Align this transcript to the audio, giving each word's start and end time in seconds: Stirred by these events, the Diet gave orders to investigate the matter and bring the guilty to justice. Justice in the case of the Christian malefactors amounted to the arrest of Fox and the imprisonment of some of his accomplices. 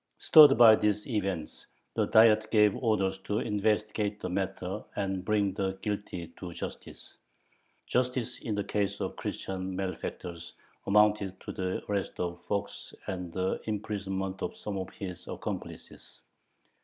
Stirred 0.17 0.57
by 0.57 0.75
these 0.77 1.05
events, 1.05 1.67
the 1.93 2.07
Diet 2.07 2.49
gave 2.49 2.75
orders 2.75 3.19
to 3.19 3.37
investigate 3.37 4.19
the 4.19 4.29
matter 4.31 4.83
and 4.95 5.23
bring 5.23 5.53
the 5.53 5.77
guilty 5.83 6.33
to 6.39 6.51
justice. 6.53 7.17
Justice 7.85 8.39
in 8.39 8.55
the 8.55 8.63
case 8.63 8.99
of 8.99 9.11
the 9.11 9.17
Christian 9.17 9.75
malefactors 9.75 10.53
amounted 10.87 11.39
to 11.41 11.51
the 11.51 11.83
arrest 11.87 12.19
of 12.19 12.43
Fox 12.45 12.95
and 13.05 13.31
the 13.31 13.61
imprisonment 13.65 14.41
of 14.41 14.57
some 14.57 14.75
of 14.79 14.89
his 14.89 15.27
accomplices. 15.27 16.19